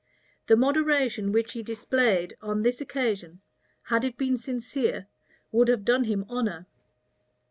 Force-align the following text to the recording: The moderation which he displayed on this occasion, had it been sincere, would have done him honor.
The 0.47 0.55
moderation 0.55 1.31
which 1.31 1.53
he 1.53 1.61
displayed 1.61 2.35
on 2.41 2.63
this 2.63 2.81
occasion, 2.81 3.41
had 3.83 4.03
it 4.03 4.17
been 4.17 4.35
sincere, 4.35 5.05
would 5.51 5.67
have 5.67 5.85
done 5.85 6.05
him 6.05 6.25
honor. 6.27 6.65